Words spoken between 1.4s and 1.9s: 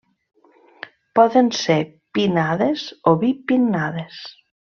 ser